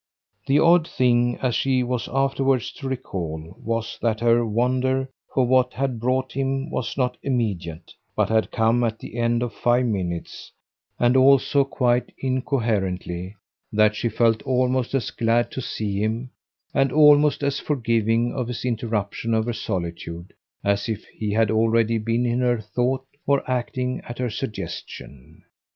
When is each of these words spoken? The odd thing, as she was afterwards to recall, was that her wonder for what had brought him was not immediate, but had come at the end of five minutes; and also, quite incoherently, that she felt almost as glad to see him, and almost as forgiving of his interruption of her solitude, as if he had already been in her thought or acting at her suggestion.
The 0.47 0.57
odd 0.57 0.87
thing, 0.87 1.37
as 1.43 1.53
she 1.53 1.83
was 1.83 2.09
afterwards 2.11 2.71
to 2.71 2.87
recall, 2.89 3.53
was 3.63 3.99
that 4.01 4.19
her 4.19 4.43
wonder 4.43 5.07
for 5.31 5.45
what 5.45 5.73
had 5.73 5.99
brought 5.99 6.31
him 6.31 6.71
was 6.71 6.97
not 6.97 7.17
immediate, 7.21 7.93
but 8.15 8.27
had 8.27 8.49
come 8.49 8.83
at 8.83 8.97
the 8.97 9.19
end 9.19 9.43
of 9.43 9.53
five 9.53 9.85
minutes; 9.85 10.51
and 10.97 11.15
also, 11.15 11.63
quite 11.63 12.11
incoherently, 12.17 13.35
that 13.71 13.95
she 13.95 14.09
felt 14.09 14.41
almost 14.41 14.95
as 14.95 15.11
glad 15.11 15.51
to 15.51 15.61
see 15.61 15.99
him, 15.99 16.31
and 16.73 16.91
almost 16.91 17.43
as 17.43 17.59
forgiving 17.59 18.33
of 18.33 18.47
his 18.47 18.65
interruption 18.65 19.35
of 19.35 19.45
her 19.45 19.53
solitude, 19.53 20.33
as 20.63 20.89
if 20.89 21.03
he 21.15 21.31
had 21.31 21.51
already 21.51 21.99
been 21.99 22.25
in 22.25 22.39
her 22.39 22.59
thought 22.59 23.05
or 23.27 23.43
acting 23.47 24.01
at 24.07 24.17
her 24.17 24.31
suggestion. 24.31 25.43